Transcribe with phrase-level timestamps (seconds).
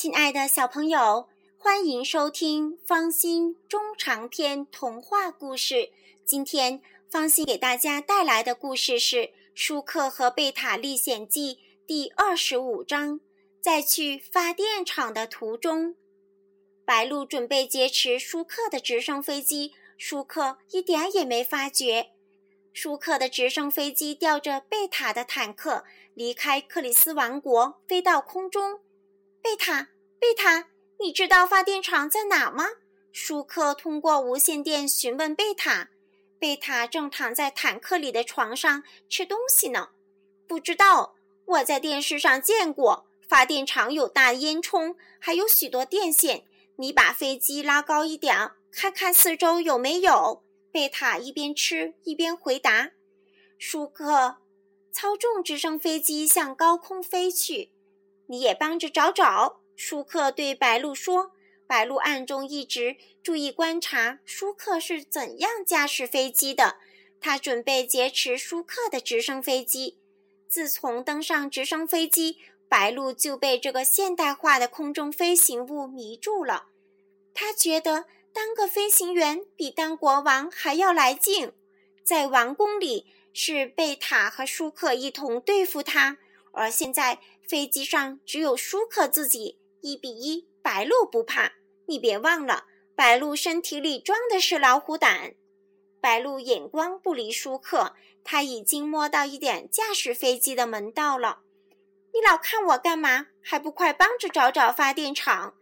[0.00, 5.90] 亲爱的小朋友，欢迎收听方心中长篇童话故事。
[6.24, 6.80] 今天
[7.10, 9.16] 方心给大家带来的故事是
[9.56, 13.18] 《舒克和贝塔历险记》第二十五章。
[13.60, 15.96] 在去发电厂的途中，
[16.84, 22.10] 白鹿准备劫持舒克的直升飞机，舒克一点也没发觉。
[22.72, 25.84] 舒克的直升飞机吊着贝塔的坦克，
[26.14, 28.78] 离开克里斯王国，飞到空中。
[29.48, 29.88] 贝塔，
[30.20, 30.68] 贝塔，
[31.00, 32.66] 你知道发电厂在哪吗？
[33.12, 35.88] 舒克通过无线电询问贝塔。
[36.38, 39.88] 贝塔正躺在坦克里的床上吃东西呢。
[40.46, 41.14] 不知道，
[41.46, 43.06] 我在电视上见过。
[43.26, 46.44] 发电厂有大烟囱，还有许多电线。
[46.76, 50.44] 你把飞机拉高一点，看看四周有没有。
[50.70, 52.90] 贝塔一边吃一边回答。
[53.56, 54.36] 舒克
[54.92, 57.72] 操纵直升飞机向高空飞去。
[58.28, 61.32] 你也帮着找找，舒克对白鹿说。
[61.66, 66.76] 白鹿暗中一直注意观察舒克是怎样驾驶飞机的。
[67.20, 69.98] 他准备劫持舒克的直升飞机。
[70.48, 76.68] 自从登上直升飞机，白鹿就被这个现代化的空中飞行物迷住了。
[77.34, 81.52] 他觉得当个飞行员比当国王还要来劲。
[82.02, 86.16] 在王宫里，是贝塔和舒克一同对付他，
[86.52, 87.20] 而现在。
[87.48, 91.54] 飞机上只有舒克自己，一比一，白鹿不怕。
[91.86, 95.34] 你别忘了，白鹿身体里装的是老虎胆。
[95.98, 101.40] 白鹿眼光不离舒克，他已经摸到一点驾驶飞机的门道了。
[102.12, 103.28] 你老看我干嘛？
[103.40, 105.54] 还不快帮着找找发电厂？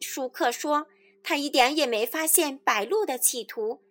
[0.00, 0.86] 舒克说，
[1.22, 3.82] 他一点也没发现白鹿的企图。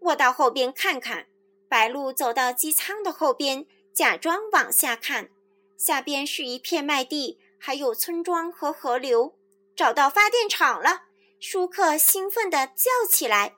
[0.00, 1.28] 我到后边看看。
[1.66, 5.30] 白鹿走到机舱的后边，假装往下看。
[5.78, 9.38] 下边是一片麦地，还有村庄和河流。
[9.76, 11.04] 找到发电厂了！
[11.40, 13.54] 舒克兴奋地叫起来。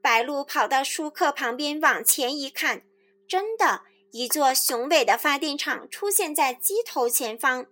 [0.00, 2.82] 白鹿跑到舒克旁边，往前一看，
[3.28, 3.82] 真的，
[4.12, 7.66] 一座雄伟的发电厂出现在机头前方。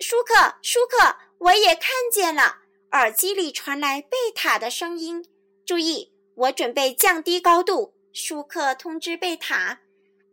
[0.00, 2.62] 舒克，舒克，我也看见了！
[2.92, 5.26] 耳机里传来贝塔的声音
[5.66, 9.80] ：“注意，我准备降低高度。”舒克通知贝塔。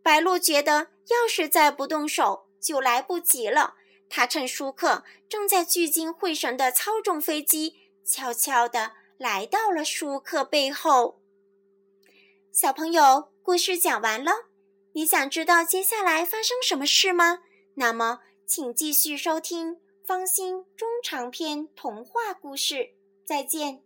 [0.04, 3.76] 白鹿觉得，要是再不动手，就来不及了。
[4.10, 11.22] 他趁舒克正在聚精会神地操纵飞机，悄悄地来到了舒克背后。
[12.52, 14.50] 小朋友，故事讲完了，
[14.92, 17.40] 你想知道接下来发生什么事吗？
[17.76, 22.90] 那么，请继续收听方心中长篇童话故事。
[23.24, 23.82] 再见。